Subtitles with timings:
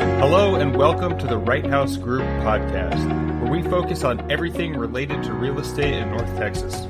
[0.00, 3.06] Hello, and welcome to the Wright House Group podcast,
[3.42, 6.86] where we focus on everything related to real estate in North Texas.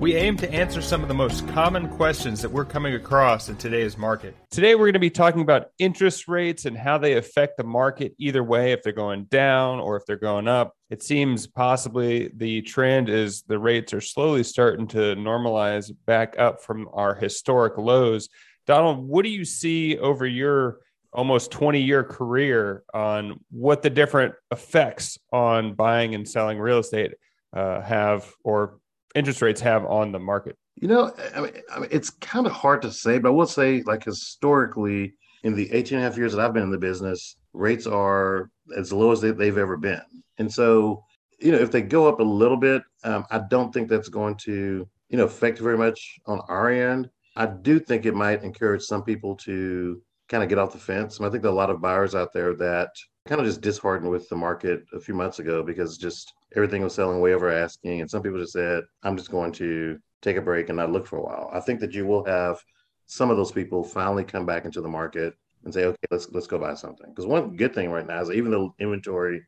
[0.00, 3.56] We aim to answer some of the most common questions that we're coming across in
[3.56, 4.34] today's market.
[4.50, 8.14] Today, we're going to be talking about interest rates and how they affect the market
[8.18, 10.72] either way, if they're going down or if they're going up.
[10.88, 16.62] It seems possibly the trend is the rates are slowly starting to normalize back up
[16.62, 18.30] from our historic lows.
[18.66, 20.78] Donald, what do you see over your
[21.12, 27.12] almost 20 year career on what the different effects on buying and selling real estate
[27.54, 28.78] uh, have or
[29.14, 30.56] interest rates have on the market?
[30.76, 33.46] You know, I mean, I mean it's kind of hard to say, but I will
[33.46, 36.78] say, like, historically, in the 18 and a half years that I've been in the
[36.78, 40.02] business, rates are as low as they, have ever been.
[40.38, 41.04] And so,
[41.40, 44.36] you know, if they go up a little bit, um, I don't think that's going
[44.44, 47.08] to, you know, affect very much on our end.
[47.36, 51.18] I do think it might encourage some people to kind of get off the fence.
[51.18, 52.90] And I think a lot of buyers out there that
[53.26, 56.94] kind of just disheartened with the market a few months ago because just everything was
[56.94, 58.00] selling way over asking.
[58.00, 61.06] And some people just said, I'm just going to take a break and not look
[61.06, 61.50] for a while.
[61.52, 62.58] I think that you will have
[63.06, 66.46] some of those people finally come back into the market and say, okay, let's let's
[66.46, 67.08] go buy something.
[67.08, 69.42] Because one good thing right now is even though inventory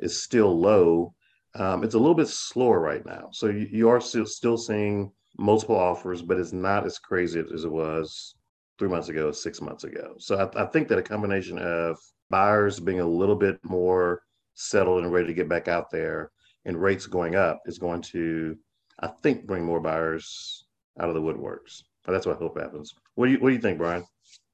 [0.00, 1.14] is still low,
[1.54, 3.28] um, it's a little bit slower right now.
[3.32, 7.64] So you, you are still still seeing multiple offers, but it's not as crazy as
[7.64, 8.34] it was
[8.78, 10.14] three months ago, six months ago.
[10.18, 11.98] So I, I think that a combination of
[12.30, 14.22] buyers being a little bit more
[14.54, 16.30] settled and ready to get back out there
[16.64, 18.56] and rates going up is going to,
[19.00, 20.64] I think, bring more buyers
[21.00, 21.82] out of the woodworks.
[22.04, 22.94] But that's what I hope happens.
[23.14, 24.04] What do you What do you think, Brian?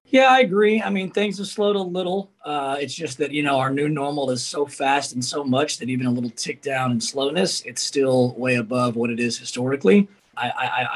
[0.07, 0.83] Yeah, I agree.
[0.83, 2.31] I mean, things have slowed a little.
[2.45, 5.79] Uh, it's just that you know our new normal is so fast and so much
[5.79, 9.39] that even a little tick down in slowness, it's still way above what it is
[9.39, 10.09] historically.
[10.37, 10.51] I,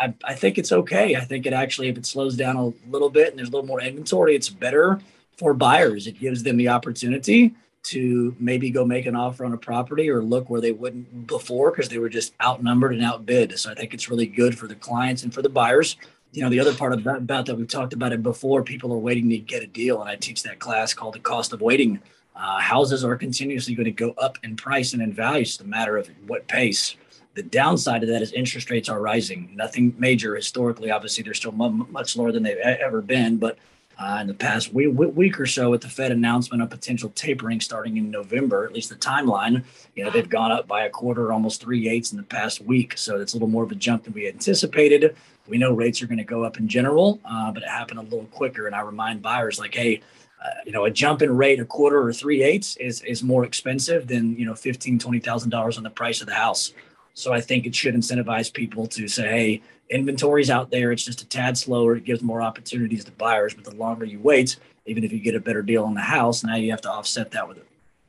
[0.05, 1.17] I, I think it's okay.
[1.17, 3.67] I think it actually, if it slows down a little bit and there's a little
[3.67, 5.01] more inventory, it's better
[5.37, 6.07] for buyers.
[6.07, 10.23] It gives them the opportunity to maybe go make an offer on a property or
[10.23, 13.59] look where they wouldn't before because they were just outnumbered and outbid.
[13.59, 15.97] So I think it's really good for the clients and for the buyers.
[16.33, 18.63] You know, the other part about, about that we've talked about it before.
[18.63, 21.53] People are waiting to get a deal, and I teach that class called the cost
[21.53, 22.01] of waiting.
[22.37, 25.43] Uh, houses are continuously going to go up in price and in value.
[25.43, 26.97] It's a matter of what pace.
[27.39, 29.41] The downside of that is interest rates are rising.
[29.55, 30.91] Nothing major historically.
[30.91, 33.55] Obviously, they're still much lower than they've ever been, but
[33.97, 37.61] uh, in the past week, week or so with the Fed announcement of potential tapering
[37.61, 39.63] starting in November, at least the timeline,
[39.95, 42.99] you know, they've gone up by a quarter, almost three eighths in the past week.
[42.99, 45.15] So it's a little more of a jump than we anticipated.
[45.47, 48.03] We know rates are going to go up in general, uh, but it happened a
[48.03, 48.67] little quicker.
[48.67, 50.01] And I remind buyers like, hey,
[50.45, 53.45] uh, you know, a jump in rate a quarter or three eighths is, is more
[53.45, 56.73] expensive than, you know, fifteen, twenty thousand dollars on the price of the house.
[57.15, 60.93] So I think it should incentivize people to say, hey, inventory's out there.
[60.93, 61.97] It's just a tad slower.
[61.97, 63.55] It gives more opportunities to buyers.
[63.55, 66.45] But the longer you wait, even if you get a better deal on the house,
[66.45, 67.59] now you have to offset that with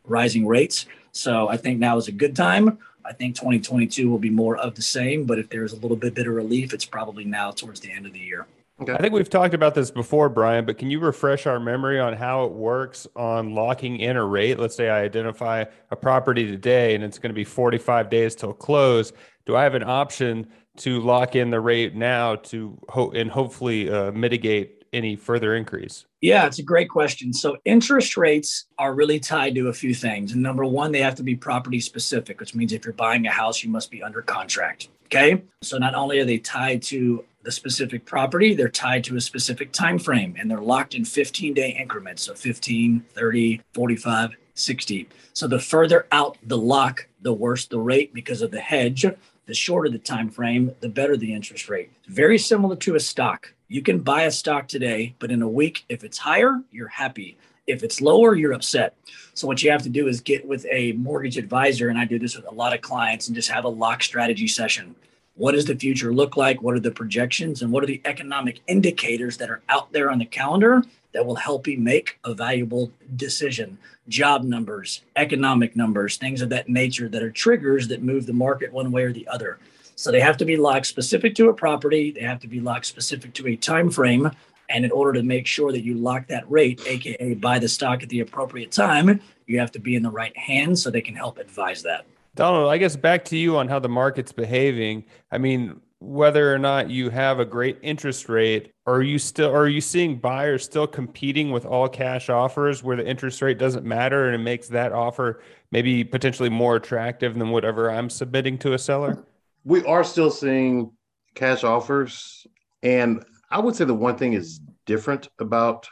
[0.06, 0.86] rising rates.
[1.12, 2.78] So I think now is a good time.
[3.06, 5.26] I think 2022 will be more of the same.
[5.26, 8.06] But if there's a little bit bit of relief, it's probably now towards the end
[8.06, 8.46] of the year.
[8.82, 8.94] Okay.
[8.94, 12.14] I think we've talked about this before, Brian, but can you refresh our memory on
[12.14, 14.58] how it works on locking in a rate?
[14.58, 18.54] Let's say I identify a property today and it's going to be 45 days till
[18.54, 19.12] close.
[19.46, 20.48] Do I have an option
[20.78, 26.06] to lock in the rate now to ho- and hopefully uh, mitigate any further increase?
[26.22, 27.34] Yeah, it's a great question.
[27.34, 30.32] So interest rates are really tied to a few things.
[30.32, 33.32] And number one, they have to be property specific, which means if you're buying a
[33.32, 34.88] house, you must be under contract.
[35.12, 35.42] Okay.
[35.64, 39.72] So not only are they tied to the specific property, they're tied to a specific
[39.72, 42.24] time frame and they're locked in 15 day increments.
[42.24, 45.10] So 15, 30, 45, 60.
[45.34, 49.06] So the further out the lock, the worse the rate because of the hedge.
[49.48, 51.92] The shorter the time frame, the better the interest rate.
[52.08, 53.52] Very similar to a stock.
[53.68, 57.36] You can buy a stock today, but in a week, if it's higher, you're happy.
[57.70, 58.96] If it's lower, you're upset.
[59.34, 62.20] So what you have to do is get with a mortgage advisor, and I do
[62.20, 64.96] this with a lot of clients, and just have a lock strategy session
[65.40, 66.62] what does the future look like?
[66.62, 67.62] What are the projections?
[67.62, 71.36] And what are the economic indicators that are out there on the calendar that will
[71.36, 73.78] help you make a valuable decision?
[74.10, 78.74] Job numbers, economic numbers, things of that nature that are triggers that move the market
[78.74, 79.60] one way or the other.
[79.96, 82.88] So they have to be locked specific to a property, they have to be locked
[82.88, 84.32] specific to a time frame.
[84.70, 88.04] And in order to make sure that you lock that rate, aka buy the stock
[88.04, 91.16] at the appropriate time, you have to be in the right hands so they can
[91.16, 92.06] help advise that.
[92.36, 95.04] Donald, I guess back to you on how the market's behaving.
[95.32, 99.68] I mean, whether or not you have a great interest rate, are you still are
[99.68, 104.28] you seeing buyers still competing with all cash offers where the interest rate doesn't matter
[104.28, 108.78] and it makes that offer maybe potentially more attractive than whatever I'm submitting to a
[108.78, 109.26] seller?
[109.66, 110.94] We are still seeing
[111.36, 112.48] cash offers.
[112.82, 115.88] And I would say the one thing is different about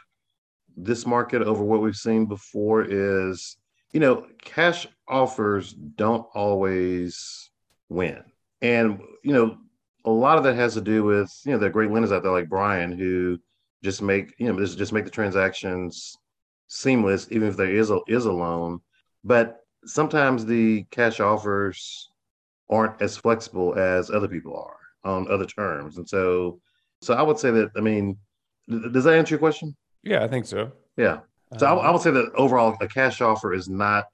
[0.76, 3.56] this market over what we've seen before is,
[3.92, 7.50] you know, cash offers don't always
[7.88, 8.22] win.
[8.62, 9.58] And, you know,
[10.04, 12.32] a lot of that has to do with, you know, the great lenders out there
[12.32, 13.38] like Brian who
[13.82, 16.16] just make, you know, just make the transactions
[16.68, 18.80] seamless, even if there is a is a loan.
[19.24, 22.10] But sometimes the cash offers
[22.70, 25.96] aren't as flexible as other people are on other terms.
[25.96, 26.60] And so
[27.00, 28.16] so I would say that I mean,
[28.68, 29.76] does that answer your question?
[30.02, 30.72] Yeah, I think so.
[30.96, 31.20] Yeah.
[31.58, 34.06] So um, I, I would say that overall a cash offer is not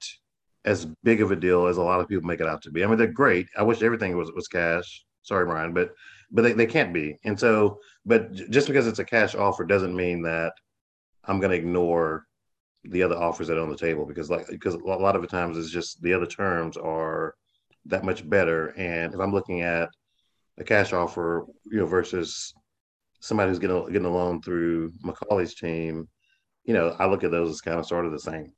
[0.63, 2.83] as big of a deal as a lot of people make it out to be.
[2.83, 3.47] I mean, they're great.
[3.57, 5.05] I wish everything was was cash.
[5.23, 5.93] Sorry, Brian, but
[6.31, 7.17] but they, they can't be.
[7.23, 10.53] And so, but just because it's a cash offer doesn't mean that
[11.23, 12.25] I'm going to ignore
[12.83, 15.27] the other offers that are on the table because like because a lot of the
[15.27, 17.35] times it's just the other terms are
[17.85, 18.67] that much better.
[18.77, 19.89] And if I'm looking at
[20.57, 22.53] a cash offer, you know, versus
[23.25, 26.07] somebody who's getting getting a loan through Macaulay's team,
[26.63, 28.53] you know, I look at those as kind of sort of the same.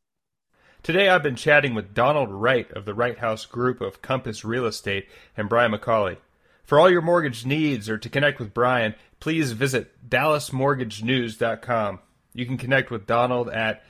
[0.83, 4.65] Today I've been chatting with Donald Wright of the Wright House Group of Compass Real
[4.65, 6.17] Estate and Brian Macaulay.
[6.63, 11.99] For all your mortgage needs or to connect with Brian, please visit dallasmortgagenews.com.
[12.33, 13.83] You can connect with Donald at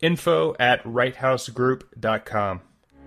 [0.00, 2.60] info at wrighthousegroup.com.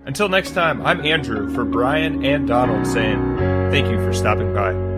[0.04, 3.36] Until next time, I'm Andrew for Brian and Donald saying
[3.70, 4.91] thank you for stopping by.